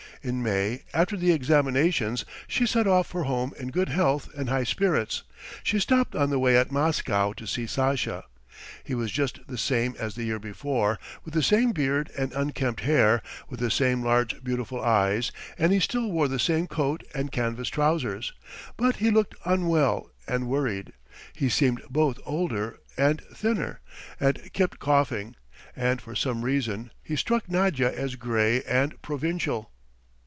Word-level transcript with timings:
In 0.23 0.43
May 0.43 0.83
after 0.93 1.17
the 1.17 1.31
examinations 1.31 2.25
she 2.45 2.67
set 2.67 2.85
off 2.85 3.07
for 3.07 3.23
home 3.23 3.53
in 3.57 3.69
good 3.71 3.89
health 3.89 4.29
and 4.35 4.49
high 4.49 4.65
spirits, 4.65 5.23
and 5.71 5.81
stopped 5.81 6.15
on 6.15 6.29
the 6.29 6.37
way 6.37 6.55
at 6.55 6.71
Moscow 6.71 7.33
to 7.33 7.47
see 7.47 7.65
Sasha. 7.65 8.25
He 8.83 8.93
was 8.93 9.11
just 9.11 9.39
the 9.47 9.57
same 9.57 9.95
as 9.97 10.13
the 10.13 10.23
year 10.23 10.37
before, 10.37 10.99
with 11.25 11.33
the 11.33 11.41
same 11.41 11.71
beard 11.71 12.11
and 12.15 12.31
unkempt 12.33 12.81
hair, 12.81 13.23
with 13.49 13.59
the 13.61 13.71
same 13.71 14.03
large 14.03 14.43
beautiful 14.43 14.79
eyes, 14.79 15.31
and 15.57 15.73
he 15.73 15.79
still 15.79 16.11
wore 16.11 16.27
the 16.27 16.37
same 16.37 16.67
coat 16.67 17.03
and 17.15 17.31
canvas 17.31 17.69
trousers; 17.69 18.31
but 18.77 18.97
he 18.97 19.09
looked 19.09 19.33
unwell 19.43 20.11
and 20.27 20.45
worried, 20.47 20.93
he 21.33 21.49
seemed 21.49 21.81
both 21.89 22.19
older 22.27 22.77
and 22.95 23.23
thinner, 23.33 23.79
and 24.19 24.53
kept 24.53 24.77
coughing, 24.77 25.35
and 25.75 25.99
for 25.99 26.13
some 26.13 26.43
reason 26.45 26.91
he 27.01 27.15
struck 27.15 27.49
Nadya 27.49 27.91
as 27.91 28.13
grey 28.13 28.61
and 28.67 29.01
provincial. 29.01 29.71